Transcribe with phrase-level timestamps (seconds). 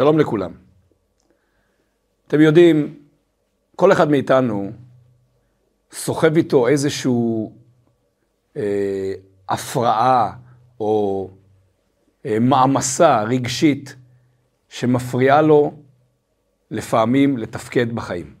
[0.00, 0.52] שלום לכולם.
[2.26, 2.94] אתם יודעים,
[3.76, 4.72] כל אחד מאיתנו
[5.92, 7.52] סוחב איתו איזשהו
[8.56, 9.12] אה,
[9.48, 10.32] הפרעה
[10.80, 11.30] או
[12.26, 13.96] אה, מעמסה רגשית
[14.68, 15.74] שמפריעה לו
[16.70, 18.34] לפעמים לתפקד בחיים.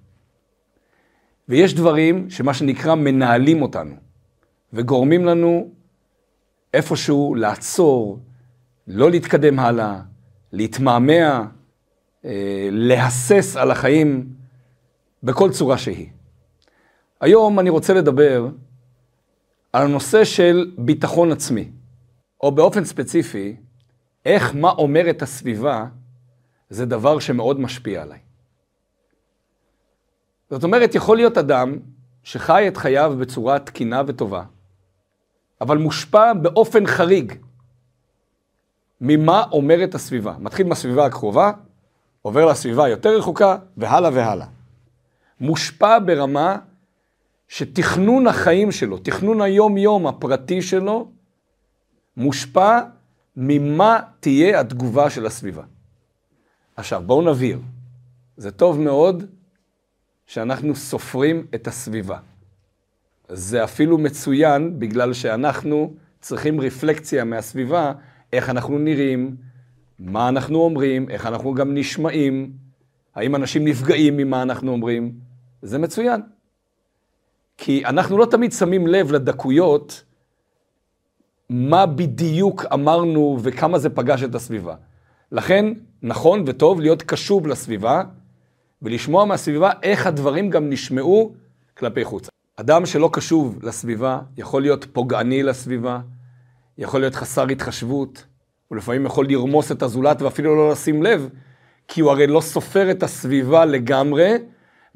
[1.48, 3.94] ויש דברים שמה שנקרא מנהלים אותנו
[4.72, 5.70] וגורמים לנו
[6.74, 8.18] איפשהו לעצור,
[8.86, 10.00] לא להתקדם הלאה,
[10.52, 11.46] להתמהמה,
[12.24, 14.32] אה, להסס על החיים
[15.22, 16.08] בכל צורה שהיא.
[17.20, 18.48] היום אני רוצה לדבר
[19.72, 21.70] על הנושא של ביטחון עצמי,
[22.40, 23.56] או באופן ספציפי,
[24.26, 25.86] איך מה אומרת הסביבה
[26.70, 28.18] זה דבר שמאוד משפיע עליי.
[30.50, 31.78] זאת אומרת, יכול להיות אדם
[32.22, 34.44] שחי את חייו בצורה תקינה וטובה,
[35.60, 37.32] אבל מושפע באופן חריג
[39.00, 40.34] ממה אומרת הסביבה.
[40.38, 41.52] מתחיל מהסביבה הקרובה,
[42.22, 44.46] עובר לסביבה היותר רחוקה, והלאה והלאה.
[45.40, 46.56] מושפע ברמה
[47.48, 51.10] שתכנון החיים שלו, תכנון היום-יום הפרטי שלו,
[52.16, 52.80] מושפע
[53.36, 55.62] ממה תהיה התגובה של הסביבה.
[56.76, 57.58] עכשיו, בואו נבהיר.
[58.36, 59.24] זה טוב מאוד
[60.26, 62.18] שאנחנו סופרים את הסביבה.
[63.28, 67.92] זה אפילו מצוין בגלל שאנחנו צריכים רפלקציה מהסביבה
[68.32, 69.36] איך אנחנו נראים,
[69.98, 72.52] מה אנחנו אומרים, איך אנחנו גם נשמעים,
[73.14, 75.12] האם אנשים נפגעים ממה אנחנו אומרים,
[75.62, 76.20] זה מצוין.
[77.56, 80.04] כי אנחנו לא תמיד שמים לב לדקויות,
[81.48, 84.74] מה בדיוק אמרנו וכמה זה פגש את הסביבה.
[85.32, 85.66] לכן,
[86.02, 88.02] נכון וטוב להיות קשוב לסביבה,
[88.82, 91.34] ולשמוע מהסביבה איך הדברים גם נשמעו
[91.76, 92.28] כלפי חוץ.
[92.56, 96.00] אדם שלא קשוב לסביבה יכול להיות פוגעני לסביבה,
[96.80, 98.24] יכול להיות חסר התחשבות,
[98.68, 101.28] הוא לפעמים יכול לרמוס את הזולת ואפילו לא לשים לב,
[101.88, 104.34] כי הוא הרי לא סופר את הסביבה לגמרי,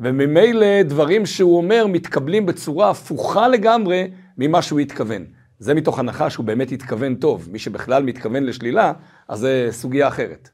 [0.00, 5.24] וממילא דברים שהוא אומר מתקבלים בצורה הפוכה לגמרי ממה שהוא התכוון.
[5.58, 7.48] זה מתוך הנחה שהוא באמת התכוון טוב.
[7.52, 8.92] מי שבכלל מתכוון לשלילה,
[9.28, 10.48] אז זה סוגיה אחרת.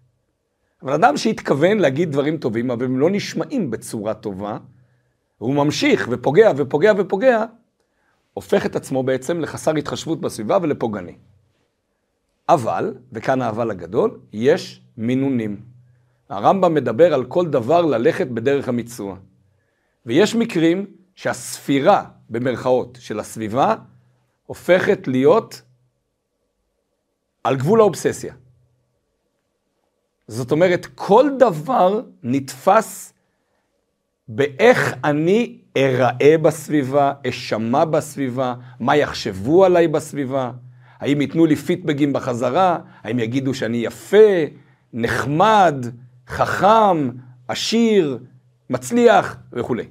[0.83, 4.59] אבל אדם שהתכוון להגיד דברים טובים, אבל הם לא נשמעים בצורה טובה,
[5.41, 7.45] והוא ממשיך ופוגע ופוגע ופוגע,
[8.35, 11.17] הופך את עצמו בעצם לחסר התחשבות בסביבה ולפוגעני.
[12.49, 15.61] אבל, וכאן האבל הגדול, יש מינונים.
[16.29, 19.17] הרמב"ם מדבר על כל דבר ללכת בדרך המיצוע.
[20.07, 23.77] ויש מקרים שהספירה, במרכאות, של הסביבה,
[24.47, 25.63] הופכת להיות
[27.45, 28.35] על גבול האובססיה.
[30.29, 33.13] זאת אומרת, כל דבר נתפס
[34.33, 40.53] באיך אני אראה בסביבה, אשמע בסביבה, מה יחשבו עליי בסביבה,
[40.99, 44.45] האם ייתנו לי פידבגים בחזרה, האם יגידו שאני יפה,
[44.93, 45.87] נחמד,
[46.29, 47.11] חכם,
[47.49, 48.19] עשיר,
[48.71, 49.85] מצליח וכולי.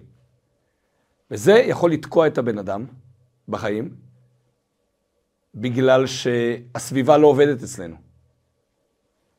[1.32, 2.86] וזה יכול לתקוע את הבן אדם
[3.50, 3.90] בחיים,
[5.56, 7.96] בגלל שהסביבה לא עובדת אצלנו.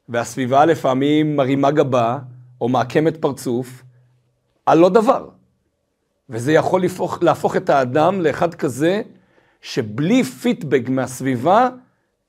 [0.09, 2.19] והסביבה לפעמים מרימה גבה,
[2.61, 3.82] או מעקמת פרצוף,
[4.66, 5.28] על לא דבר.
[6.31, 9.03] וזה יכול להפוך, להפוך את האדם לאחד כזה
[9.60, 11.69] שבלי פידבק מהסביבה,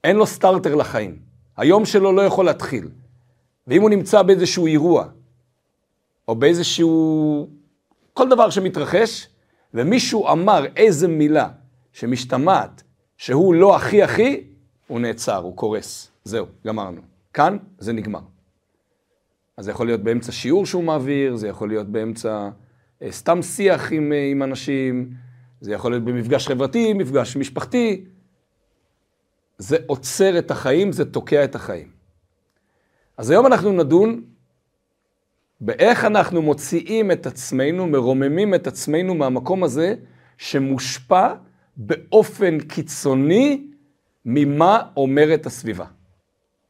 [0.04, 1.20] אין לו סטארטר לחיים.
[1.58, 2.90] היום שלו לא יכול להתחיל.
[3.68, 5.08] ואם הוא נמצא באיזשהו אירוע,
[6.28, 7.48] או באיזשהו...
[8.14, 9.28] כל דבר שמתרחש,
[9.74, 11.50] ומישהו אמר איזה מילה
[11.94, 12.84] שמשתמעת
[13.18, 14.44] שהוא לא הכי הכי,
[14.88, 16.12] הוא נעצר, הוא קורס.
[16.24, 17.02] זהו, גמרנו.
[17.34, 18.20] כאן זה נגמר.
[19.58, 22.50] אז זה יכול להיות באמצע שיעור שהוא מעביר, זה יכול להיות באמצע
[23.02, 25.14] אה, סתם שיח עם, אה, עם אנשים,
[25.62, 28.06] זה יכול להיות במפגש חברתי, מפגש משפחתי.
[29.58, 31.88] זה עוצר את החיים, זה תוקע את החיים.
[33.18, 34.24] אז היום אנחנו נדון
[35.62, 39.96] באיך אנחנו מוציאים את עצמנו, מרוממים את עצמנו מהמקום הזה
[40.38, 41.34] שמושפע
[41.78, 43.68] באופן קיצוני
[44.26, 45.86] ממה אומרת הסביבה.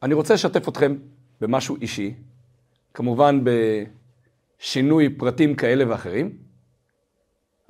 [0.04, 0.96] אני רוצה לשתף אתכם
[1.42, 2.14] במשהו אישי,
[2.94, 3.44] כמובן
[4.60, 6.38] בשינוי פרטים כאלה ואחרים,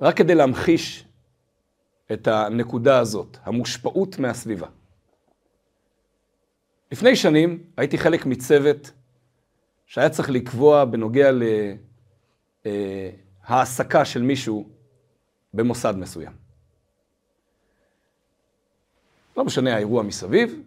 [0.00, 1.04] רק כדי להמחיש
[2.12, 4.68] את הנקודה הזאת, המושפעות מהסביבה.
[6.92, 8.92] לפני שנים הייתי חלק מצוות
[9.86, 11.30] שהיה צריך לקבוע בנוגע
[12.64, 14.68] להעסקה של מישהו
[15.54, 16.32] במוסד מסוים.
[19.36, 20.62] לא משנה האירוע מסביב,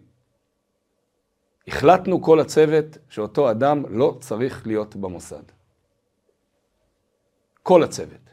[1.68, 5.42] החלטנו כל הצוות שאותו אדם לא צריך להיות במוסד.
[7.62, 8.30] כל הצוות.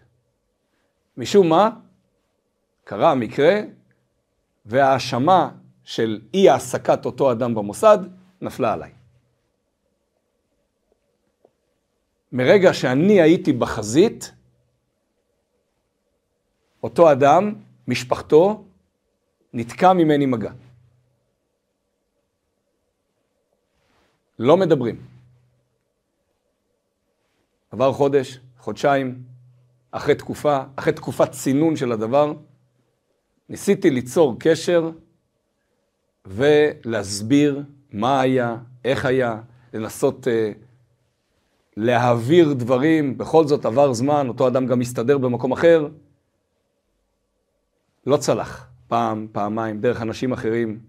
[1.18, 1.69] משום מה,
[2.83, 3.62] קרה המקרה
[4.65, 5.51] וההאשמה
[5.83, 7.97] של אי העסקת אותו אדם במוסד
[8.41, 8.91] נפלה עליי.
[12.31, 14.31] מרגע שאני הייתי בחזית,
[16.83, 17.56] אותו אדם,
[17.88, 18.63] משפחתו,
[19.53, 20.51] נתקע ממני מגע.
[24.39, 24.95] לא מדברים.
[27.71, 29.24] עבר חודש, חודשיים,
[29.91, 32.33] אחרי תקופה, אחרי תקופת צינון של הדבר,
[33.50, 34.91] ניסיתי ליצור קשר
[36.25, 39.41] ולהסביר מה היה, איך היה,
[39.74, 40.57] לנסות uh,
[41.77, 45.88] להעביר דברים, בכל זאת עבר זמן, אותו אדם גם הסתדר במקום אחר.
[48.06, 50.80] לא צלח, פעם, פעמיים, דרך אנשים אחרים,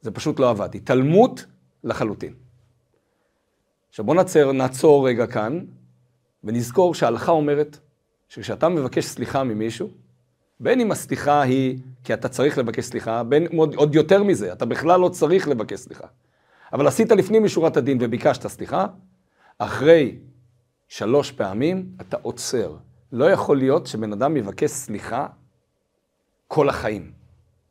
[0.00, 0.74] זה פשוט לא עבד.
[0.74, 1.44] התעלמות
[1.84, 2.45] לחלוטין.
[3.96, 5.64] עכשיו בואו נעצור, נעצור רגע כאן,
[6.44, 7.78] ונזכור שההלכה אומרת
[8.28, 9.90] שכשאתה מבקש סליחה ממישהו,
[10.60, 14.64] בין אם הסליחה היא כי אתה צריך לבקש סליחה, בין עוד, עוד יותר מזה, אתה
[14.64, 16.06] בכלל לא צריך לבקש סליחה.
[16.72, 18.86] אבל עשית לפנים משורת הדין וביקשת סליחה,
[19.58, 20.18] אחרי
[20.88, 22.76] שלוש פעמים אתה עוצר.
[23.12, 25.26] לא יכול להיות שבן אדם יבקש סליחה
[26.48, 27.12] כל החיים.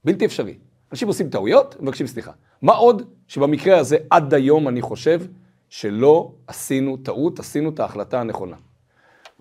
[0.05, 0.57] בלתי אפשרי.
[0.91, 2.31] אנשים עושים טעויות, מבקשים סליחה.
[2.61, 5.21] מה עוד שבמקרה הזה עד היום אני חושב
[5.69, 8.55] שלא עשינו טעות, עשינו את ההחלטה הנכונה.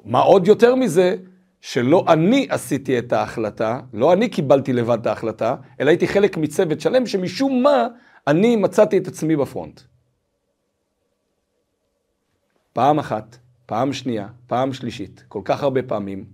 [0.05, 1.17] מה עוד יותר מזה,
[1.61, 6.81] שלא אני עשיתי את ההחלטה, לא אני קיבלתי לבד את ההחלטה, אלא הייתי חלק מצוות
[6.81, 7.88] שלם שמשום מה
[8.26, 9.81] אני מצאתי את עצמי בפרונט.
[12.73, 13.37] פעם אחת,
[13.67, 16.25] פעם שנייה, פעם שלישית, כל כך הרבה פעמים,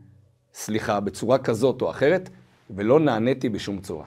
[0.54, 2.30] סליחה, בצורה כזאת או אחרת,
[2.70, 4.06] ולא נעניתי בשום צורה.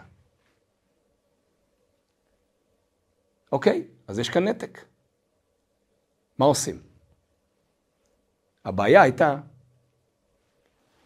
[3.52, 4.93] אוקיי, אז יש כאן נתק.
[6.38, 6.82] מה עושים?
[8.66, 9.38] הבעיה הייתה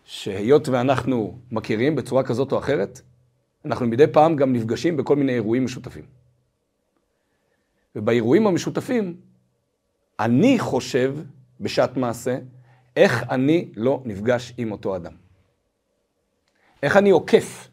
[0.04, 3.02] שהיות ואנחנו מכירים בצורה כזאת או אחרת,
[3.66, 6.06] אנחנו מדי פעם גם נפגשים בכל מיני אירועים משותפים.
[7.96, 9.22] ובאירועים המשותפים,
[10.20, 11.16] אני חושב
[11.60, 12.38] בשעת מעשה,
[12.96, 15.14] איך אני לא נפגש עם אותו אדם.
[16.84, 17.70] איך אני עוקף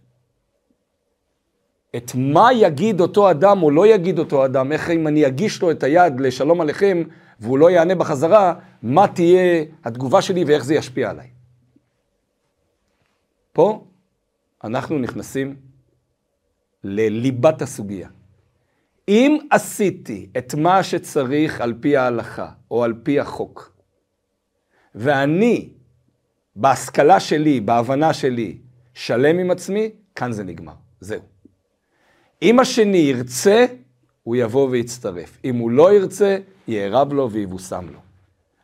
[1.97, 5.71] את מה יגיד אותו אדם או לא יגיד אותו אדם, איך אם אני אגיש לו
[5.71, 7.03] את היד לשלום עליכם
[7.41, 11.29] והוא לא יענה בחזרה, מה תהיה התגובה שלי ואיך זה ישפיע עליי.
[13.53, 13.85] פה
[14.65, 15.57] אנחנו נכנסים
[16.85, 18.09] לליבת הסוגיה.
[19.09, 23.77] אם עשיתי את מה שצריך על פי ההלכה או על פי החוק,
[24.95, 25.69] ואני,
[26.57, 28.59] בהשכלה שלי, בהבנה שלי,
[28.95, 30.73] שלם עם עצמי, כאן זה נגמר.
[31.01, 31.34] זהו.
[32.43, 33.67] אם השני ירצה,
[34.23, 35.39] הוא יבוא ויצטרף.
[35.45, 36.39] אם הוא לא ירצה,
[36.69, 37.99] יערב לו ויבושם לו.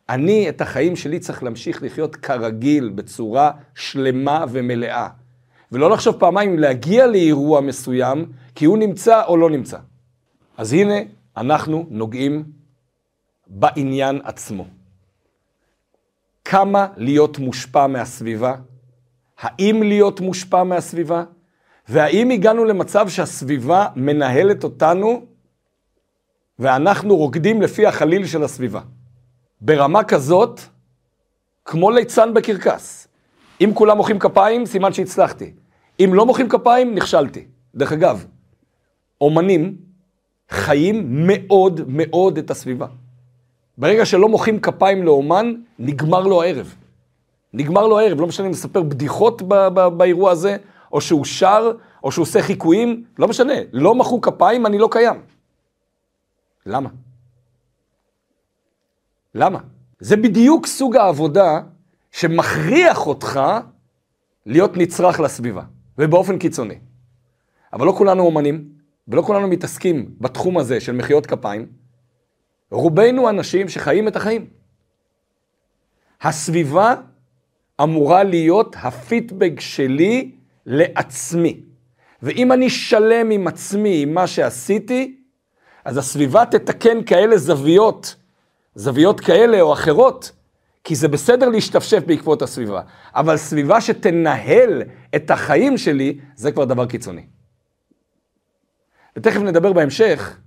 [0.09, 5.07] אני את החיים שלי צריך להמשיך לחיות כרגיל, בצורה שלמה ומלאה.
[5.71, 8.25] ולא לחשוב פעמיים להגיע לאירוע מסוים,
[8.55, 9.77] כי הוא נמצא או לא נמצא.
[10.57, 10.95] אז הנה,
[11.37, 12.43] אנחנו נוגעים
[13.47, 14.65] בעניין עצמו.
[16.45, 18.55] כמה להיות מושפע מהסביבה?
[19.39, 21.23] האם להיות מושפע מהסביבה?
[21.89, 25.25] והאם הגענו למצב שהסביבה מנהלת אותנו
[26.59, 28.81] ואנחנו רוקדים לפי החליל של הסביבה?
[29.61, 30.59] ברמה כזאת,
[31.65, 33.07] כמו ליצן בקרקס.
[33.61, 35.53] אם כולם מוחאים כפיים, סימן שהצלחתי.
[35.99, 37.45] אם לא מוחאים כפיים, נכשלתי.
[37.75, 38.25] דרך אגב,
[39.21, 39.75] אומנים
[40.49, 42.87] חיים מאוד מאוד את הסביבה.
[43.77, 46.75] ברגע שלא מוחאים כפיים לאומן, נגמר לו הערב.
[47.53, 50.57] נגמר לו הערב, לא משנה אם נספר בדיחות ב- ב- באירוע הזה,
[50.91, 51.71] או שהוא שר,
[52.03, 53.53] או שהוא עושה חיקויים, לא משנה.
[53.71, 55.21] לא מחאו כפיים, אני לא קיים.
[56.65, 56.89] למה?
[59.35, 59.59] למה?
[59.99, 61.61] זה בדיוק סוג העבודה
[62.11, 63.39] שמכריח אותך
[64.45, 65.63] להיות נצרך לסביבה,
[65.97, 66.79] ובאופן קיצוני.
[67.73, 68.69] אבל לא כולנו אומנים,
[69.07, 71.67] ולא כולנו מתעסקים בתחום הזה של מחיאות כפיים.
[72.71, 74.49] רובנו אנשים שחיים את החיים.
[76.21, 76.95] הסביבה
[77.83, 80.31] אמורה להיות הפידבק שלי
[80.65, 81.59] לעצמי.
[82.21, 85.17] ואם אני שלם עם עצמי, עם מה שעשיתי,
[85.85, 88.15] אז הסביבה תתקן כאלה זוויות
[88.75, 90.31] זוויות כאלה או אחרות,
[90.83, 92.81] כי זה בסדר להשתפשף בעקבות הסביבה,
[93.15, 94.81] אבל סביבה שתנהל
[95.15, 97.25] את החיים שלי, זה כבר דבר קיצוני.
[99.15, 100.37] ותכף נדבר בהמשך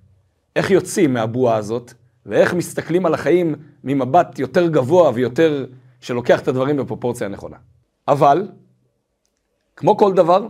[0.56, 1.92] איך יוצאים מהבועה הזאת,
[2.26, 3.54] ואיך מסתכלים על החיים
[3.85, 5.66] ממבט יותר גבוה ויותר
[6.00, 7.56] שלוקח את הדברים בפרופורציה הנכונה.
[8.09, 8.49] אבל,
[9.76, 10.47] כמו כל דבר,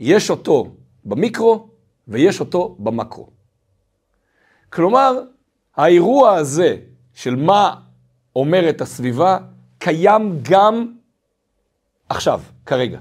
[0.00, 0.74] יש אותו
[1.04, 1.68] במיקרו
[2.08, 3.28] ויש אותו במקרו.
[4.70, 5.22] כלומר,
[5.76, 6.76] האירוע הזה
[7.14, 7.74] של מה
[8.36, 9.38] אומרת הסביבה,
[9.78, 10.92] קיים גם
[12.08, 12.98] עכשיו, כרגע.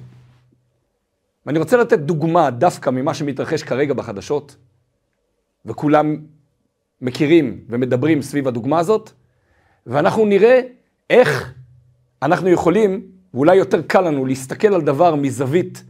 [1.46, 4.56] ואני רוצה לתת דוגמה דווקא ממה שמתרחש כרגע בחדשות,
[5.66, 6.18] וכולם
[7.02, 9.12] מכירים ומדברים סביב הדוגמה הזאת,
[9.86, 10.62] ואנחנו נראה
[11.10, 11.54] איך
[12.22, 15.84] אנחנו יכולים, ואולי יותר קל לנו, להסתכל על דבר מזווית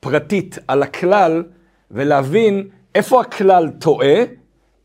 [0.00, 1.44] פרטית על הכלל,
[1.90, 4.14] ולהבין איפה הכלל טועה,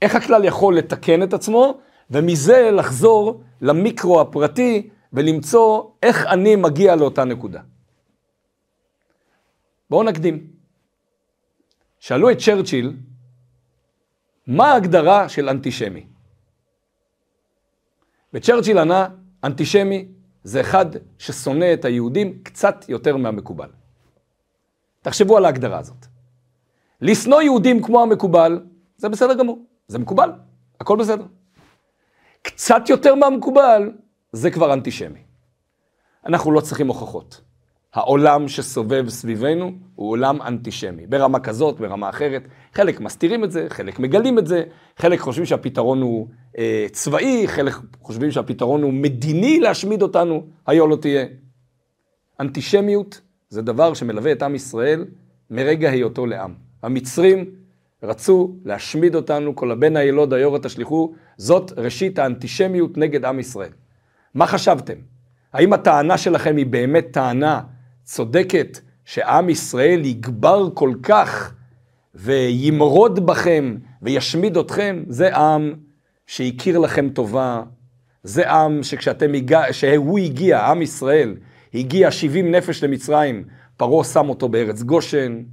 [0.01, 1.79] איך הכלל יכול לתקן את עצמו,
[2.09, 7.61] ומזה לחזור למיקרו הפרטי ולמצוא איך אני מגיע לאותה נקודה.
[9.89, 10.47] בואו נקדים.
[11.99, 12.93] שאלו את צ'רצ'יל,
[14.47, 16.05] מה ההגדרה של אנטישמי?
[18.33, 19.07] וצ'רצ'יל ענה,
[19.43, 20.07] אנטישמי
[20.43, 20.85] זה אחד
[21.17, 23.69] ששונא את היהודים קצת יותר מהמקובל.
[25.01, 26.05] תחשבו על ההגדרה הזאת.
[27.01, 28.65] לשנוא יהודים כמו המקובל,
[28.97, 30.31] זה בסדר גמור, זה מקובל,
[30.79, 31.25] הכל בסדר.
[32.41, 33.91] קצת יותר מהמקובל,
[34.31, 35.19] זה כבר אנטישמי.
[36.25, 37.41] אנחנו לא צריכים הוכחות.
[37.93, 42.47] העולם שסובב סביבנו הוא עולם אנטישמי, ברמה כזאת, ברמה אחרת.
[42.73, 44.63] חלק מסתירים את זה, חלק מגלים את זה,
[44.97, 46.27] חלק חושבים שהפתרון הוא
[46.57, 51.25] אה, צבאי, חלק חושבים שהפתרון הוא מדיני להשמיד אותנו, היה לא תהיה.
[52.39, 55.05] אנטישמיות זה דבר שמלווה את עם ישראל
[55.49, 56.53] מרגע היותו לעם.
[56.83, 57.45] המצרים
[58.03, 63.71] רצו להשמיד אותנו, כל הבן הילוד היורה תשליכו, זאת ראשית האנטישמיות נגד עם ישראל.
[64.33, 64.93] מה חשבתם?
[65.53, 67.61] האם הטענה שלכם היא באמת טענה
[68.09, 71.53] צודקת שעם ישראל יגבר כל כך
[72.15, 75.03] וימרוד בכם וישמיד אתכם?
[75.07, 75.73] זה עם
[76.27, 77.63] שהכיר לכם טובה,
[78.23, 81.35] זה עם שכשאתם הגע, שהוא הגיע, עם ישראל,
[81.73, 83.43] הגיע 70 נפש למצרים,
[83.77, 85.43] פרעה שם אותו בארץ גושן,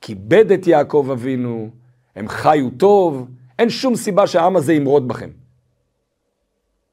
[0.00, 1.70] כיבד את יעקב אבינו,
[2.16, 3.28] הם חיו טוב,
[3.58, 5.30] אין שום סיבה שהעם הזה ימרוד בכם.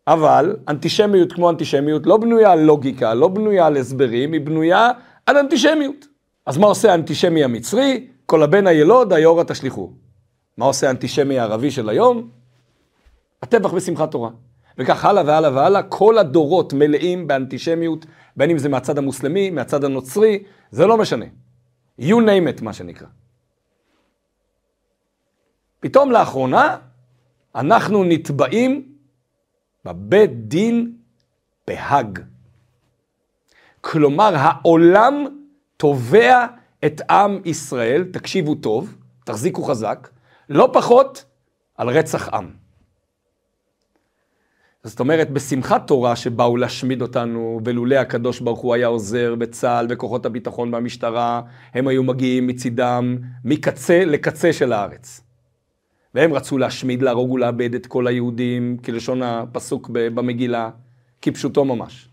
[0.08, 4.90] אבל אנטישמיות כמו אנטישמיות לא בנויה על לוגיקה, לא בנויה על הסברים, היא בנויה
[5.26, 6.08] על אנטישמיות.
[6.46, 8.08] אז מה עושה האנטישמי המצרי?
[8.26, 9.92] כל הבן הילוד, היאורה תשליכו.
[10.58, 12.30] מה עושה האנטישמי הערבי של היום?
[13.42, 14.30] הטבח בשמחת תורה.
[14.78, 18.06] וכך הלאה והלאה והלאה, כל הדורות מלאים באנטישמיות,
[18.38, 21.26] בין אם זה מהצד המוסלמי, מהצד הנוצרי, זה לא משנה.
[22.02, 23.08] You name it, מה שנקרא.
[25.80, 26.78] פתאום לאחרונה,
[27.56, 28.95] אנחנו נתבעים
[29.86, 30.92] בבית דין
[31.68, 32.20] בהאג.
[33.82, 35.26] כלומר, העולם
[35.78, 36.46] תובע
[36.86, 40.10] את עם ישראל, תקשיבו טוב, תחזיקו חזק,
[40.50, 41.26] לא פחות
[41.78, 42.52] על רצח עם.
[44.84, 50.26] זאת אומרת, בשמחת תורה שבאו להשמיד אותנו, ולולא הקדוש ברוך הוא היה עוזר בצה"ל, וכוחות
[50.26, 51.42] הביטחון והמשטרה,
[51.74, 55.25] הם היו מגיעים מצידם מקצה לקצה של הארץ.
[56.16, 60.70] והם רצו להשמיד, להרוג ולאבד את כל היהודים, כלשון הפסוק במגילה,
[61.22, 62.10] כפשוטו ממש.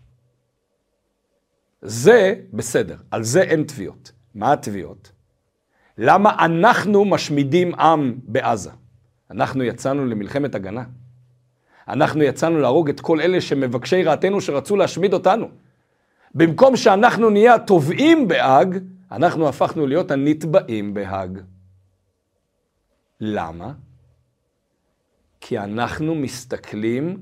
[1.81, 4.11] זה בסדר, על זה אין תביעות.
[4.35, 5.11] מה התביעות?
[5.97, 8.71] למה אנחנו משמידים עם בעזה?
[9.31, 10.83] אנחנו יצאנו למלחמת הגנה.
[11.87, 15.47] אנחנו יצאנו להרוג את כל אלה שמבקשי רעתנו שרצו להשמיד אותנו.
[16.35, 18.77] במקום שאנחנו נהיה התובעים בהאג,
[19.11, 21.39] אנחנו הפכנו להיות הנתבעים בהאג.
[23.19, 23.73] למה?
[25.45, 27.17] כי אנחנו מסתכלים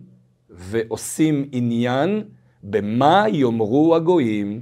[0.49, 2.23] ועושים עניין
[2.63, 4.61] במה יאמרו הגויים.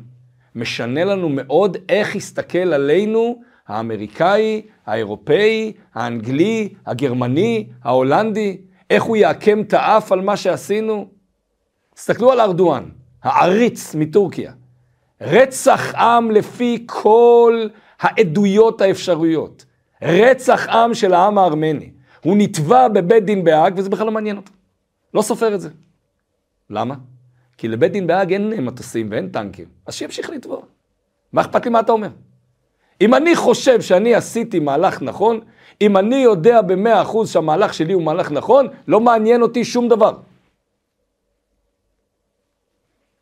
[0.56, 8.58] משנה לנו מאוד איך יסתכל עלינו האמריקאי, האירופאי, האנגלי, הגרמני, ההולנדי,
[8.90, 11.08] איך הוא יעקם את האף על מה שעשינו.
[11.96, 12.84] תסתכלו על ארדואן,
[13.24, 14.52] העריץ מטורקיה.
[15.22, 17.68] רצח עם לפי כל
[18.00, 19.66] העדויות האפשריות.
[20.02, 21.99] רצח עם של העם הארמני.
[22.22, 24.52] הוא נתבע בבית דין בהאג, וזה בכלל לא מעניין אותו.
[25.14, 25.70] לא סופר את זה.
[26.70, 26.96] למה?
[27.58, 30.62] כי לבית דין בהאג אין מטוסים ואין טנקים, אז שימשיך לתבוע.
[31.34, 32.10] מה אכפת לי מה אתה אומר?
[33.02, 35.40] אם אני חושב שאני עשיתי מהלך נכון,
[35.82, 40.18] אם אני יודע במאה אחוז שהמהלך שלי הוא מהלך נכון, לא מעניין אותי שום דבר.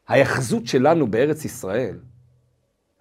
[0.07, 1.97] ההיאחזות שלנו בארץ ישראל,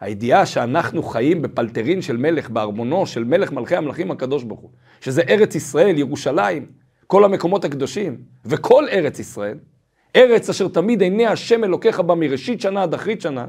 [0.01, 4.71] הידיעה שאנחנו חיים בפלטרין של מלך, בארמונו של מלך מלכי המלכים הקדוש ברוך הוא,
[5.07, 6.67] שזה ארץ ישראל, ירושלים,
[7.07, 9.59] כל המקומות הקדושים, וכל ארץ ישראל,
[10.17, 13.47] ארץ אשר תמיד עיני השם אלוקיך בה מראשית שנה עד אחרית שנה,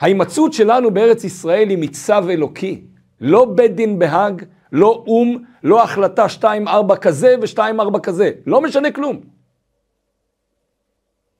[0.00, 2.84] ההימצאות שלנו בארץ ישראל היא מצו אלוקי,
[3.20, 9.20] לא בית דין בהאג, לא או"ם, לא החלטה 2-4 כזה ו-2-4 כזה, לא משנה כלום.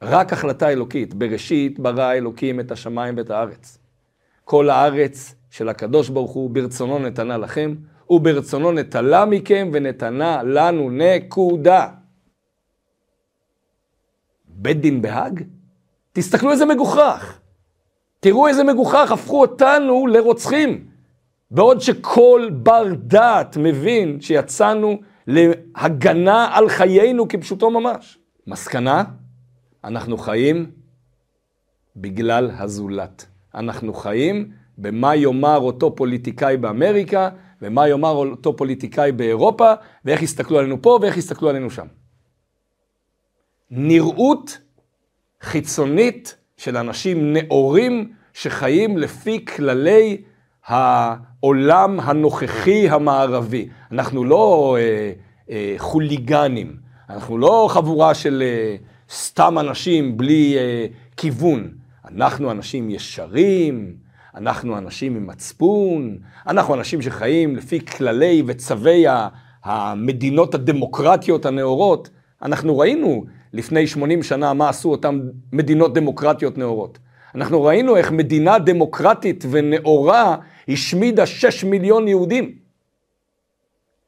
[0.02, 3.78] רק החלטה אלוקית, בראשית ברא אלוקים את השמיים ואת הארץ.
[4.44, 7.74] כל הארץ של הקדוש ברוך הוא ברצונו נתנה לכם,
[8.10, 11.88] וברצונו נטלה מכם ונתנה לנו, נקודה.
[14.48, 15.42] בית דין בהאג?
[16.12, 17.38] תסתכלו איזה מגוחך.
[18.20, 20.86] תראו איזה מגוחך, הפכו אותנו לרוצחים.
[21.50, 28.18] בעוד שכל בר דעת מבין שיצאנו להגנה על חיינו כפשוטו ממש.
[28.46, 29.04] מסקנה,
[29.84, 30.70] אנחנו חיים
[31.96, 33.26] בגלל הזולת.
[33.54, 37.28] אנחנו חיים במה יאמר אותו פוליטיקאי באמריקה,
[37.62, 39.72] ומה יאמר אותו פוליטיקאי באירופה,
[40.04, 41.86] ואיך יסתכלו עלינו פה ואיך יסתכלו עלינו שם.
[43.70, 44.58] נראות
[45.40, 50.22] חיצונית של אנשים נאורים שחיים לפי כללי
[50.66, 53.68] העולם הנוכחי המערבי.
[53.92, 55.12] אנחנו לא אה,
[55.50, 56.76] אה, חוליגנים,
[57.10, 58.76] אנחנו לא חבורה של אה,
[59.10, 60.86] סתם אנשים בלי אה,
[61.16, 61.70] כיוון.
[62.10, 63.94] אנחנו אנשים ישרים,
[64.34, 69.04] אנחנו אנשים עם מצפון, אנחנו אנשים שחיים לפי כללי וצווי
[69.64, 72.10] המדינות הדמוקרטיות הנאורות.
[72.42, 75.20] אנחנו ראינו לפני 80 שנה מה עשו אותן
[75.52, 76.98] מדינות דמוקרטיות נאורות.
[77.34, 80.36] אנחנו ראינו איך מדינה דמוקרטית ונאורה
[80.68, 82.54] השמידה 6 מיליון יהודים.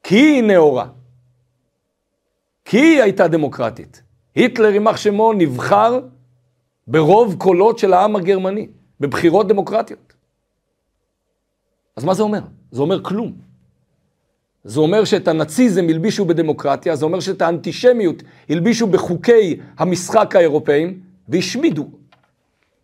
[0.03, 0.87] כי היא נאורה.
[2.65, 4.03] כי היא הייתה דמוקרטית.
[4.35, 5.99] היטלר, יימח שמו, נבחר
[6.87, 8.67] ברוב קולות של העם הגרמני,
[8.99, 10.12] בבחירות דמוקרטיות.
[11.95, 12.41] אז מה זה אומר?
[12.71, 13.33] זה אומר כלום.
[14.63, 21.89] זה אומר שאת הנאציזם הלבישו בדמוקרטיה, זה אומר שאת האנטישמיות הלבישו בחוקי המשחק האירופאים, והשמידו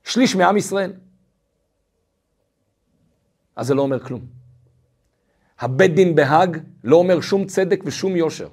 [0.03, 0.93] שליש מעם ישראל.
[3.55, 4.21] אז זה לא אומר כלום.
[5.59, 8.47] הבית דין בהאג לא אומר שום צדק ושום יושר.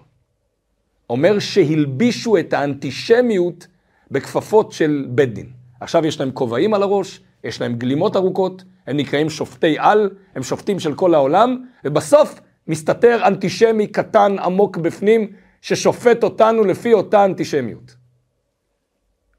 [1.11, 3.67] אומר שהלבישו את האנטישמיות
[4.11, 5.51] בכפפות של בית דין.
[5.81, 10.43] עכשיו יש להם כובעים על הראש, יש להם גלימות ארוכות, הם נקראים שופטי על, הם
[10.43, 17.97] שופטים של כל העולם, ובסוף מסתתר אנטישמי קטן עמוק בפנים, ששופט אותנו לפי אותה אנטישמיות.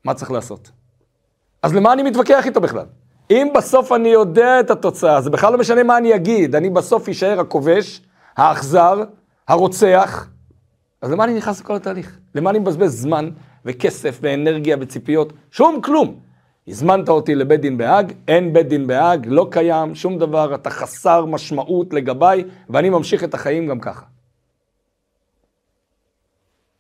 [0.04, 0.72] מה צריך לעשות?
[1.64, 2.86] אז למה אני מתווכח איתו בכלל?
[3.32, 7.10] אם בסוף אני יודע את התוצאה, זה בכלל לא משנה מה אני אגיד, אני בסוף
[7.10, 8.02] אשאר הכובש,
[8.38, 9.04] האכזר,
[9.48, 10.30] הרוצח,
[11.02, 12.18] אז למה אני נכנס לכל התהליך?
[12.36, 13.30] למה אני מבזבז זמן
[13.66, 15.34] וכסף ואנרגיה וציפיות?
[15.52, 16.20] שום כלום.
[16.68, 21.26] הזמנת אותי לבית דין בהאג, אין בית דין בהאג, לא קיים, שום דבר, אתה חסר
[21.26, 24.06] משמעות לגביי, ואני ממשיך את החיים גם ככה.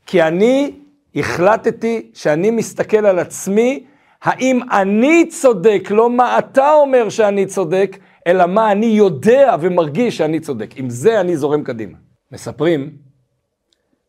[0.05, 0.79] כי אני
[1.15, 3.85] החלטתי שאני מסתכל על עצמי,
[4.21, 7.97] האם אני צודק, לא מה אתה אומר שאני צודק,
[8.27, 10.69] אלא מה אני יודע ומרגיש שאני צודק.
[10.75, 11.97] עם זה אני זורם קדימה.
[12.31, 12.97] מספרים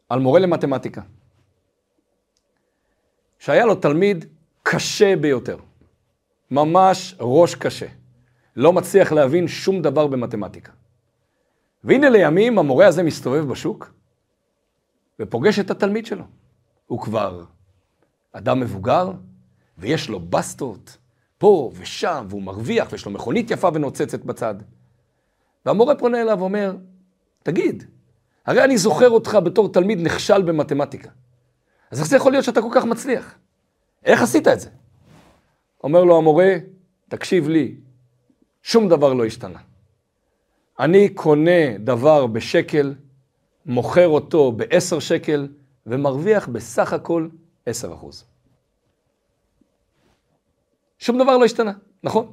[0.08, 1.00] על מורה למתמטיקה,
[3.38, 4.24] שהיה לו תלמיד
[4.62, 5.56] קשה ביותר.
[6.50, 7.86] ממש ראש קשה.
[8.56, 10.72] לא מצליח להבין שום דבר במתמטיקה.
[11.84, 13.92] והנה לימים המורה הזה מסתובב בשוק
[15.20, 16.24] ופוגש את התלמיד שלו.
[16.86, 17.44] הוא כבר
[18.32, 19.12] אדם מבוגר,
[19.78, 20.98] ויש לו בסטות
[21.38, 24.54] פה ושם, והוא מרוויח, ויש לו מכונית יפה ונוצצת בצד.
[25.66, 26.76] והמורה פונה אליו ואומר,
[27.42, 27.84] תגיד,
[28.46, 31.10] הרי אני זוכר אותך בתור תלמיד נכשל במתמטיקה.
[31.90, 33.38] אז איך זה יכול להיות שאתה כל כך מצליח?
[34.04, 34.70] איך עשית את זה?
[35.84, 36.54] אומר לו המורה,
[37.08, 37.74] תקשיב לי,
[38.62, 39.58] שום דבר לא השתנה.
[40.80, 42.94] אני קונה דבר בשקל,
[43.66, 45.48] מוכר אותו בעשר שקל,
[45.86, 47.28] ומרוויח בסך הכל
[47.66, 48.24] עשר אחוז.
[50.98, 52.32] שום דבר לא השתנה, נכון?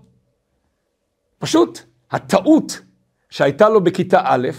[1.37, 1.79] פשוט,
[2.11, 2.81] הטעות
[3.29, 4.49] שהייתה לו בכיתה א',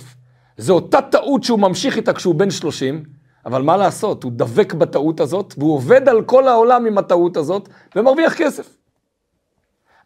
[0.57, 3.05] זו אותה טעות שהוא ממשיך איתה כשהוא בן 30,
[3.47, 7.69] אבל מה לעשות, הוא דבק בטעות הזאת, והוא עובד על כל העולם עם הטעות הזאת,
[7.97, 8.76] ומרוויח כסף.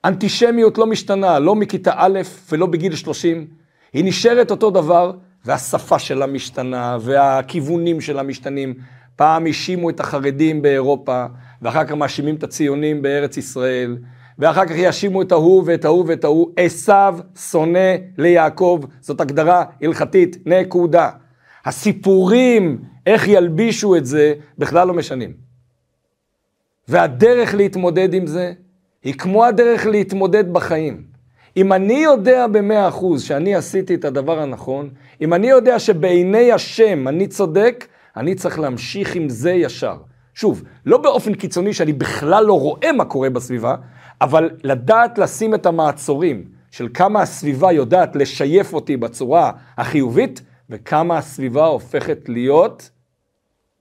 [0.05, 2.21] אנטישמיות לא משתנה, לא מכיתה א'
[2.53, 3.47] ולא בגיל 30,
[3.93, 5.13] היא נשארת אותו דבר,
[5.45, 8.75] והשפה שלה משתנה, והכיוונים שלה משתנים.
[9.17, 11.27] פעם האשימו את החרדים באירופה,
[11.63, 13.99] ואחר כך מאשימים את הציונים בארץ ישראל,
[14.39, 16.51] ואחר כך יאשימו את ההוא ואת ההוא ואת ההוא.
[16.57, 17.19] עשיו
[17.51, 21.11] שונא ליעקב, זאת הגדרה הלכתית, נקודה.
[21.65, 25.33] הסיפורים, איך ילבישו את זה, בכלל לא משנים.
[26.89, 28.53] והדרך להתמודד עם זה,
[29.05, 31.03] היא כמו הדרך להתמודד בחיים.
[31.57, 37.09] אם אני יודע במאה אחוז שאני עשיתי את הדבר הנכון, אם אני יודע שבעיני השם
[37.09, 37.87] אני צודק,
[38.17, 39.97] אני צריך להמשיך עם זה ישר.
[40.35, 43.77] שוב, לא באופן קיצוני שאני בכלל לא רואה מה קורה בסביבה,
[44.21, 51.67] אבל לדעת לשים את המעצורים של כמה הסביבה יודעת לשייף אותי בצורה החיובית, וכמה הסביבה
[51.67, 52.91] הופכת להיות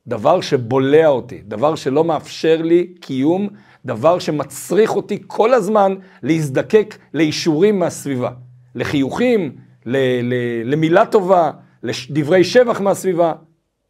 [0.07, 3.49] דבר שבולע אותי, דבר שלא מאפשר לי קיום,
[3.85, 8.31] דבר שמצריך אותי כל הזמן להזדקק לאישורים מהסביבה,
[8.75, 11.51] לחיוכים, ל- ל- למילה טובה,
[11.83, 13.33] לדברי שבח מהסביבה.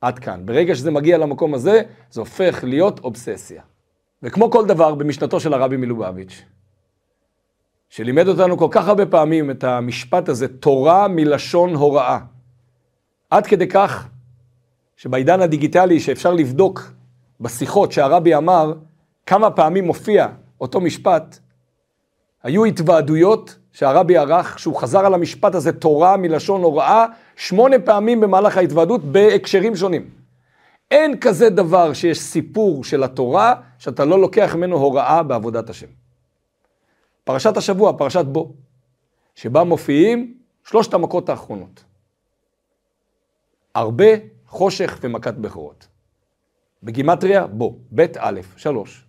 [0.02, 0.45] עד כאן.
[0.45, 3.62] ברגע שזה מגיע למקום הזה, זה הופך להיות אובססיה.
[4.23, 6.41] וכמו כל דבר במשנתו של הרבי מלובביץ',
[7.89, 12.19] שלימד אותנו כל כך הרבה פעמים את המשפט הזה, תורה מלשון הוראה.
[13.30, 14.08] עד כדי כך
[14.97, 16.91] שבעידן הדיגיטלי שאפשר לבדוק
[17.39, 18.73] בשיחות שהרבי אמר,
[19.30, 20.28] כמה פעמים מופיע
[20.62, 21.39] אותו משפט,
[22.44, 28.58] היו התוועדויות שהרבי ערך, שהוא חזר על המשפט הזה, תורה מלשון הוראה, שמונה פעמים במהלך
[28.58, 30.10] ההתוועדות בהקשרים שונים.
[30.92, 35.88] אין כזה דבר שיש סיפור של התורה, שאתה לא לוקח ממנו הוראה בעבודת השם.
[37.24, 38.54] פרשת השבוע, פרשת בו,
[39.36, 41.84] שבה מופיעים שלושת המכות האחרונות.
[43.76, 44.10] הרבה,
[44.48, 45.88] חושך ומכת בכורות.
[46.84, 49.09] בגימטריה, בו, בית א', שלוש.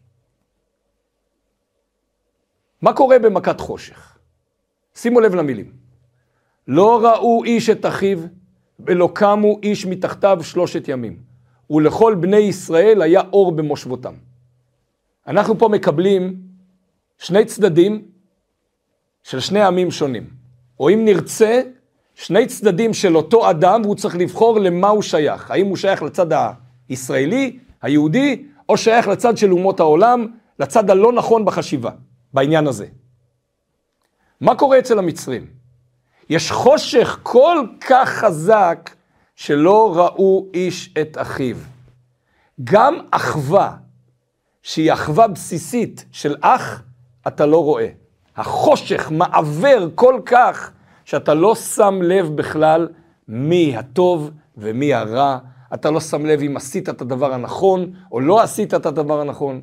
[2.82, 4.18] מה קורה במכת חושך?
[4.94, 5.72] שימו לב למילים.
[6.68, 8.18] לא ראו איש את אחיו,
[8.86, 11.16] ולא קמו איש מתחתיו שלושת ימים.
[11.70, 14.14] ולכל בני ישראל היה אור במושבותם.
[15.26, 16.36] אנחנו פה מקבלים
[17.18, 18.02] שני צדדים
[19.22, 20.30] של שני עמים שונים.
[20.80, 21.62] או אם נרצה,
[22.14, 25.50] שני צדדים של אותו אדם, והוא צריך לבחור למה הוא שייך.
[25.50, 26.26] האם הוא שייך לצד
[26.88, 30.26] הישראלי, היהודי, או שייך לצד של אומות העולם,
[30.58, 31.90] לצד הלא נכון בחשיבה,
[32.34, 32.86] בעניין הזה.
[34.40, 35.46] מה קורה אצל המצרים?
[36.30, 38.90] יש חושך כל כך חזק
[39.36, 41.56] שלא ראו איש את אחיו.
[42.64, 43.76] גם אחווה,
[44.62, 46.82] שהיא אחווה בסיסית של אח,
[47.26, 47.88] אתה לא רואה.
[48.36, 50.70] החושך מעוור כל כך,
[51.04, 52.88] שאתה לא שם לב בכלל
[53.28, 55.38] מי הטוב ומי הרע.
[55.74, 59.60] אתה לא שם לב אם עשית את הדבר הנכון או לא עשית את הדבר הנכון.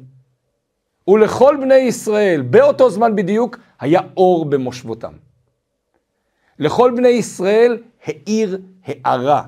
[1.07, 5.13] ולכל בני ישראל, באותו זמן בדיוק, היה אור במושבותם.
[6.59, 9.43] לכל בני ישראל האיר הארה.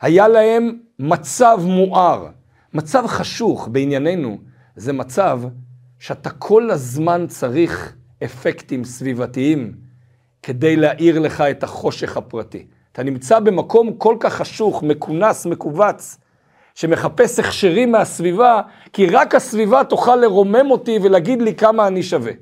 [0.00, 2.28] היה להם מצב מואר.
[2.74, 4.38] מצב חשוך בענייננו
[4.76, 5.40] זה מצב
[5.98, 9.74] שאתה כל הזמן צריך אפקטים סביבתיים
[10.42, 12.66] כדי להאיר לך את החושך הפרטי.
[12.92, 16.18] אתה נמצא במקום כל כך חשוך, מכונס, מכווץ,
[16.76, 18.62] שמחפש הכשרים מהסביבה,
[18.92, 22.32] כי רק הסביבה תוכל לרומם אותי ולהגיד לי כמה אני שווה.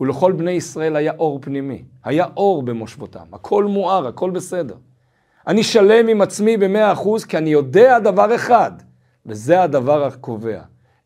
[0.00, 4.74] ולכל בני ישראל היה אור פנימי, היה אור במושבותם, הכל מואר, הכל בסדר.
[5.46, 8.72] אני שלם עם עצמי במאה אחוז, כי אני יודע דבר אחד,
[9.26, 10.60] וזה הדבר הקובע.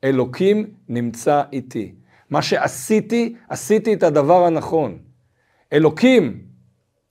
[0.05, 1.95] אלוקים נמצא איתי.
[2.31, 4.99] מה שעשיתי, עשיתי את הדבר הנכון.
[5.73, 6.41] אלוקים,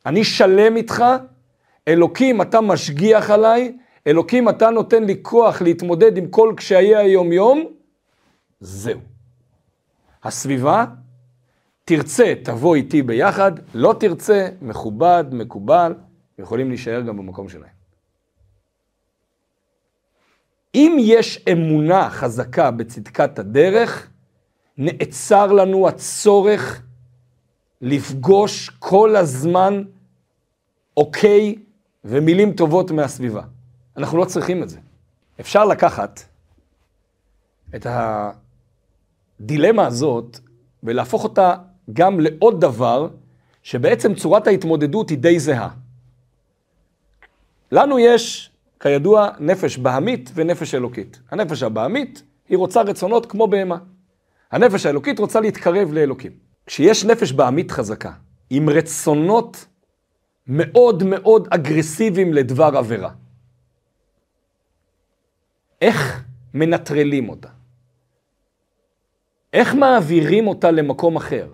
[0.06, 1.04] אני שלם איתך,
[1.88, 3.74] אלוקים, אתה משגיח עליי,
[4.08, 7.66] אלוקים, אתה נותן לי כוח להתמודד עם כל קשיי היום-יום,
[8.60, 9.00] זהו.
[10.24, 10.86] הסביבה,
[11.86, 15.94] תרצה, תבוא איתי ביחד, לא תרצה, מכובד, מקובל,
[16.40, 17.78] יכולים להישאר גם במקום שלהם.
[20.76, 24.10] אם יש אמונה חזקה בצדקת הדרך,
[24.78, 26.82] נעצר לנו הצורך
[27.82, 29.84] לפגוש כל הזמן
[30.98, 31.56] אוקיי
[32.06, 33.42] ומילים טובות מהסביבה.
[33.98, 34.80] אנחנו לא צריכים את זה.
[35.40, 36.24] אפשר לקחת
[37.76, 37.88] את
[39.40, 40.40] הדילמה הזאת
[40.84, 41.56] ולהפוך אותה
[41.94, 43.08] גם לעוד דבר,
[43.64, 45.70] שבעצם צורת ההתמודדות היא די זהה.
[47.72, 51.20] לנו יש, כידוע, נפש בהמית ונפש אלוקית.
[51.32, 53.78] הנפש הבהמית, היא רוצה רצונות כמו בהמה.
[54.52, 56.32] הנפש האלוקית רוצה להתקרב לאלוקים.
[56.66, 58.12] כשיש נפש בהמית חזקה,
[58.50, 59.66] עם רצונות
[60.48, 63.10] מאוד מאוד אגרסיביים לדבר עבירה,
[65.82, 67.50] איך מנטרלים אותה?
[69.54, 71.48] איך מעבירים אותה למקום אחר?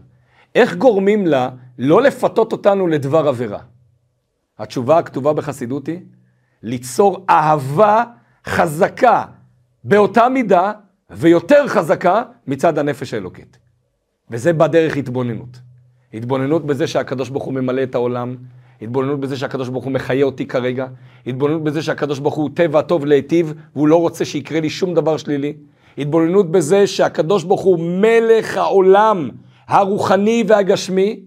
[0.56, 3.60] איך גורמים לה לא לפתות אותנו לדבר עבירה?
[4.60, 6.00] התשובה הכתובה בחסידות היא
[6.64, 8.04] ליצור אהבה
[8.46, 9.26] חזקה
[9.84, 10.72] באותה מידה
[11.10, 13.58] ויותר חזקה מצד הנפש האלוקית.
[14.30, 15.60] וזה בדרך התבוננות.
[16.14, 18.36] התבוננות בזה שהקדוש ברוך הוא ממלא את העולם,
[18.84, 20.88] התבוננות בזה שהקדוש ברוך הוא מחיה אותי כרגע,
[21.28, 25.18] התבוננות בזה שהקדוש ברוך הוא טבע טוב להיטיב, והוא לא רוצה שיקרה לי שום דבר
[25.18, 25.54] שלילי,
[25.98, 29.30] התבוננות בזה שהקדוש ברוך הוא מלך העולם
[29.68, 31.20] הרוחני והגשמי,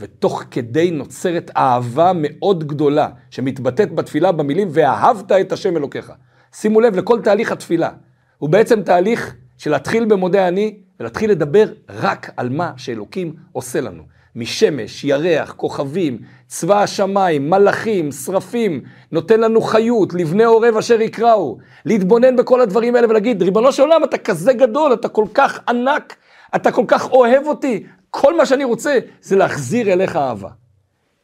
[0.00, 6.12] ותוך כדי נוצרת אהבה מאוד גדולה, שמתבטאת בתפילה במילים, ואהבת את השם אלוקיך.
[6.54, 7.90] שימו לב לכל תהליך התפילה.
[8.38, 14.02] הוא בעצם תהליך של להתחיל במודה אני, ולהתחיל לדבר רק על מה שאלוקים עושה לנו.
[14.36, 16.18] משמש, ירח, כוכבים,
[16.54, 23.08] צבא השמיים, מלאכים, שרפים, נותן לנו חיות, לבני עורב אשר יקראו, להתבונן בכל הדברים האלה
[23.08, 26.16] ולהגיד, ריבונו של עולם, אתה כזה גדול, אתה כל כך ענק,
[26.56, 30.48] אתה כל כך אוהב אותי, כל מה שאני רוצה זה להחזיר אליך אהבה.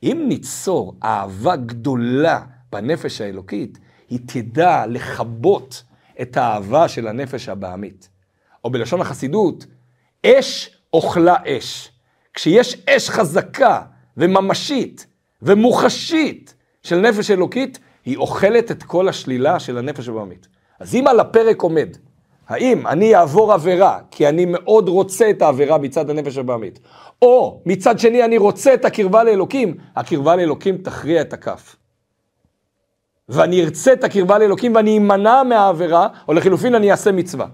[0.03, 2.41] אם ניצור אהבה גדולה
[2.73, 3.79] בנפש האלוקית,
[4.11, 5.83] היא תדע לכבות
[6.21, 8.09] את האהבה של הנפש הבעמית.
[8.65, 9.67] או בלשון החסידות,
[10.27, 11.93] אש אוכלה אש.
[12.35, 13.83] כשיש אש חזקה
[14.17, 15.07] וממשית
[15.43, 20.49] ומוחשית של נפש אלוקית, היא אוכלת את כל השלילה של הנפש הבעמית.
[20.81, 21.89] אז אם על הפרק עומד,
[22.49, 26.79] האם אני אעבור עבירה, כי אני מאוד רוצה את העבירה מצד הנפש הבעמית,
[27.23, 31.77] או מצד שני אני רוצה את הקרבה לאלוקים, הקרבה לאלוקים תכריע את הכף.
[33.29, 37.47] ואני ארצה את הקרבה לאלוקים ואני אמנע מהעבירה, או לחילופין אני אעשה מצווה.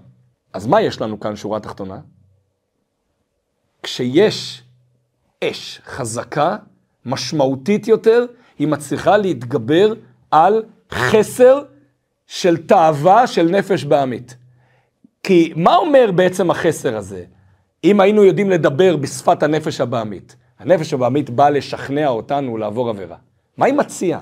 [0.53, 1.97] אז מה יש לנו כאן שורה תחתונה?
[3.83, 4.63] כשיש
[5.43, 6.57] אש חזקה,
[7.05, 8.25] משמעותית יותר,
[8.59, 9.93] היא מצליחה להתגבר
[10.31, 11.61] על חסר
[12.27, 14.35] של תאווה של נפש בעמית.
[15.23, 17.23] כי מה אומר בעצם החסר הזה?
[17.83, 23.17] אם היינו יודעים לדבר בשפת הנפש הבעמית, הנפש הבעמית באה לשכנע אותנו לעבור עבירה.
[23.57, 24.21] מה היא מציעה?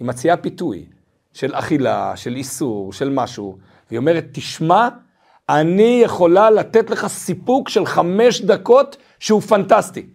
[0.00, 0.84] היא מציעה פיתוי
[1.32, 4.88] של אכילה, של איסור, של משהו, והיא אומרת, תשמע,
[5.48, 10.06] אני יכולה לתת לך סיפוק של חמש דקות שהוא פנטסטי.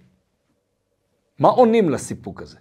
[1.39, 2.58] מה עונים לסיפוק הזה?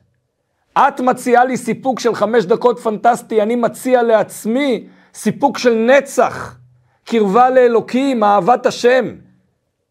[0.78, 6.58] את מציעה לי סיפוק של חמש דקות פנטסטי, אני מציע לעצמי סיפוק של נצח,
[7.04, 9.14] קרבה לאלוקים, אהבת השם.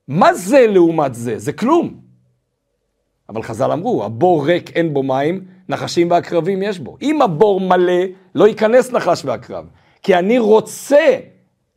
[0.08, 1.40] מה זה לעומת זה?
[1.40, 2.00] זה כלום.
[3.30, 6.98] אבל חז"ל אמרו, הבור ריק אין בו מים, נחשים ועקרבים יש בו.
[7.02, 8.04] אם הבור מלא,
[8.36, 9.66] לא ייכנס נחש ועקרב.
[10.02, 11.18] כי אני רוצה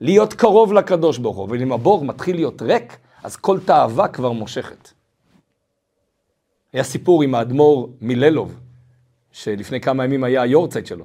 [0.00, 4.32] להיות קרוב לקדוש ברוך הוא, אבל אם הבור מתחיל להיות ריק, אז כל תאווה כבר
[4.32, 4.97] מושכת.
[6.72, 8.60] היה סיפור עם האדמו"ר מיללוב,
[9.32, 11.04] שלפני כמה ימים היה היורצייט שלו.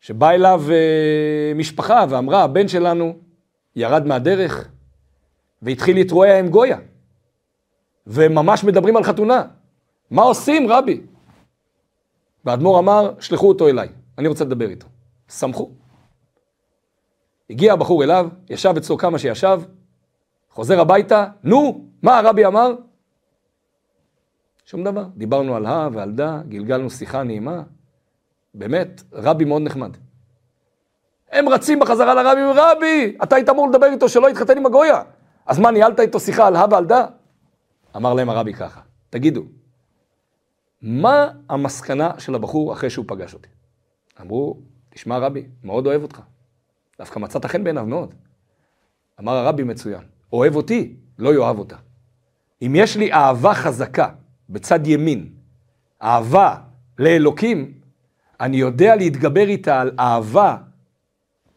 [0.00, 3.16] שבא אליו אה, משפחה ואמרה, הבן שלנו
[3.76, 4.68] ירד מהדרך
[5.62, 6.78] והתחיל להתרועע עם גויה.
[8.06, 9.42] וממש מדברים על חתונה.
[10.10, 11.00] מה עושים, רבי?
[12.44, 14.86] והאדמו"ר אמר, שלחו אותו אליי, אני רוצה לדבר איתו.
[15.28, 15.70] שמחו.
[17.50, 19.60] הגיע הבחור אליו, ישב אצלו כמה שישב,
[20.50, 22.74] חוזר הביתה, נו, מה הרבי אמר?
[24.64, 25.04] שום דבר.
[25.16, 27.62] דיברנו על הא ועל דא, גלגלנו שיחה נעימה.
[28.54, 29.96] באמת, רבי מאוד נחמד.
[31.32, 35.02] הם רצים בחזרה לרבי, רבי, אתה היית אמור לדבר איתו שלא יתחתן עם הגויה.
[35.46, 37.06] אז מה, ניהלת איתו שיחה על הא ועל דא?
[37.96, 39.42] אמר להם הרבי ככה, תגידו,
[40.82, 43.48] מה המסקנה של הבחור אחרי שהוא פגש אותי?
[44.20, 44.58] אמרו,
[44.90, 46.20] תשמע רבי, מאוד אוהב אותך.
[46.98, 48.14] דווקא מצאת חן בעיניו מאוד.
[49.20, 51.76] אמר הרבי מצוין, אוהב אותי, לא יאהב אותה.
[52.62, 54.08] אם יש לי אהבה חזקה
[54.54, 55.28] בצד ימין,
[56.02, 56.54] אהבה
[56.98, 57.72] לאלוקים,
[58.40, 60.56] אני יודע להתגבר איתה על אהבה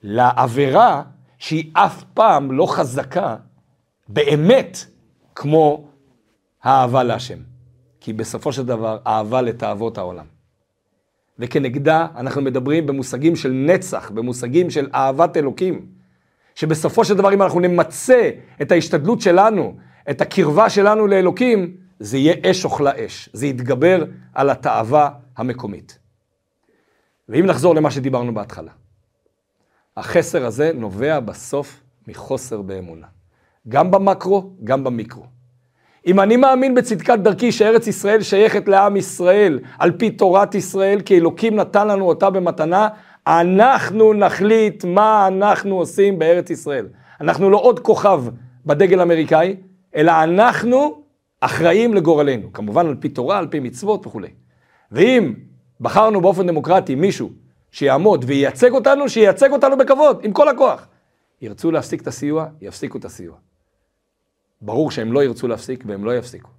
[0.03, 1.03] לעבירה
[1.37, 3.35] שהיא אף פעם לא חזקה
[4.07, 4.77] באמת
[5.35, 5.87] כמו
[6.63, 7.37] האהבה להשם.
[7.99, 10.25] כי בסופו של דבר, אהבה לתאוות העולם.
[11.39, 15.85] וכנגדה אנחנו מדברים במושגים של נצח, במושגים של אהבת אלוקים.
[16.55, 18.29] שבסופו של דבר, אם אנחנו נמצה
[18.61, 19.75] את ההשתדלות שלנו,
[20.09, 23.29] את הקרבה שלנו לאלוקים, זה יהיה אש אוכלה אש.
[23.33, 25.99] זה יתגבר על התאווה המקומית.
[27.29, 28.71] ואם נחזור למה שדיברנו בהתחלה,
[29.97, 33.07] החסר הזה נובע בסוף מחוסר באמונה.
[33.69, 35.23] גם במקרו, גם במיקרו.
[36.07, 41.17] אם אני מאמין בצדקת דרכי שארץ ישראל שייכת לעם ישראל, על פי תורת ישראל, כי
[41.17, 42.87] אלוקים נתן לנו אותה במתנה,
[43.27, 46.87] אנחנו נחליט מה אנחנו עושים בארץ ישראל.
[47.21, 48.23] אנחנו לא עוד כוכב
[48.65, 49.55] בדגל האמריקאי,
[49.95, 51.01] אלא אנחנו
[51.39, 52.53] אחראים לגורלנו.
[52.53, 54.29] כמובן על פי תורה, על פי מצוות וכולי.
[54.91, 55.33] ואם
[55.81, 57.31] בחרנו באופן דמוקרטי מישהו
[57.71, 60.87] שיעמוד וייצג אותנו, שייצג אותנו בכבוד, עם כל הכוח.
[61.41, 63.35] ירצו להפסיק את הסיוע, יפסיקו את הסיוע.
[64.61, 66.49] ברור שהם לא ירצו להפסיק והם לא יפסיקו.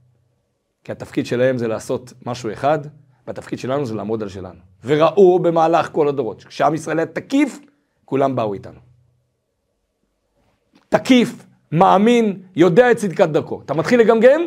[0.85, 2.79] כי התפקיד שלהם זה לעשות משהו אחד,
[3.27, 4.59] והתפקיד שלנו זה לעמוד על שלנו.
[4.85, 7.59] וראו במהלך כל הדורות, כשעם ישראל היה תקיף,
[8.05, 8.81] כולם באו איתנו.
[10.89, 13.63] תקיף, מאמין, יודע את צדקת דרכו.
[13.65, 14.41] אתה מתחיל לגמגם,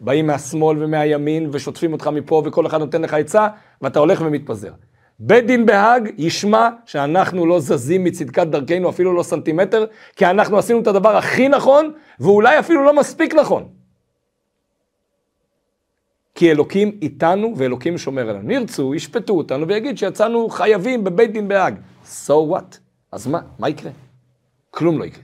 [0.00, 3.48] באים מהשמאל ומהימין ושוטפים אותך מפה וכל אחד נותן לך עצה,
[3.82, 4.72] ואתה הולך ומתפזר.
[5.18, 9.84] בית דין בהאג ישמע שאנחנו לא זזים מצדקת דרכנו אפילו לא סנטימטר,
[10.16, 13.68] כי אנחנו עשינו את הדבר הכי נכון, ואולי אפילו לא מספיק נכון.
[16.34, 18.52] כי אלוקים איתנו ואלוקים שומר עלינו.
[18.52, 21.74] ירצו, ישפטו אותנו ויגיד שיצאנו חייבים בבית דין בהאג.
[22.04, 22.78] So what?
[23.12, 23.40] אז מה?
[23.58, 23.90] מה יקרה?
[24.70, 25.22] כלום לא יקרה.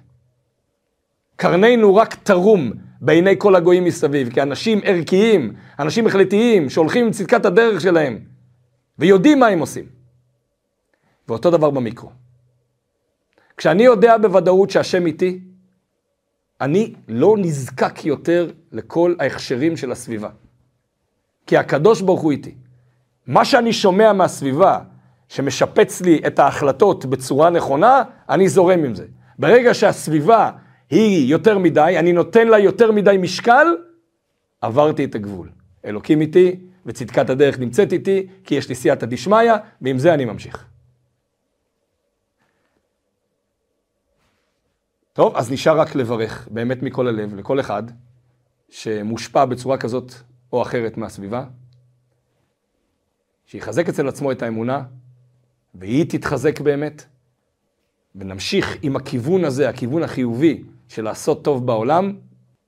[1.36, 7.44] קרננו רק תרום בעיני כל הגויים מסביב, כי אנשים ערכיים, אנשים החלטיים, שהולכים עם צדקת
[7.44, 8.18] הדרך שלהם,
[8.98, 9.84] ויודעים מה הם עושים.
[11.28, 12.10] ואותו דבר במיקרו.
[13.56, 15.40] כשאני יודע בוודאות שהשם איתי,
[16.60, 20.28] אני לא נזקק יותר לכל ההכשרים של הסביבה.
[21.46, 22.54] כי הקדוש ברוך הוא איתי.
[23.26, 24.78] מה שאני שומע מהסביבה,
[25.28, 29.06] שמשפץ לי את ההחלטות בצורה נכונה, אני זורם עם זה.
[29.38, 30.50] ברגע שהסביבה
[30.90, 33.66] היא יותר מדי, אני נותן לה יותר מדי משקל,
[34.60, 35.50] עברתי את הגבול.
[35.84, 40.64] אלוקים איתי, וצדקת הדרך נמצאת איתי, כי יש לי סייעתא דשמיא, ועם זה אני ממשיך.
[45.12, 47.82] טוב, אז נשאר רק לברך, באמת מכל הלב, לכל אחד
[48.68, 50.12] שמושפע בצורה כזאת
[50.52, 51.44] או אחרת מהסביבה,
[53.46, 54.82] שיחזק אצל עצמו את האמונה,
[55.74, 57.04] והיא תתחזק באמת,
[58.14, 62.16] ונמשיך עם הכיוון הזה, הכיוון החיובי של לעשות טוב בעולם,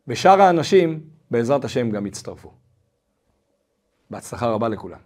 [0.08, 2.52] ושאר האנשים, בעזרת השם, גם יצטרפו.
[4.10, 4.98] בהצלחה רבה לכולם.